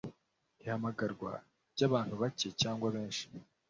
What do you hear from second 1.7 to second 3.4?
ry abantu bake cyangwa benshi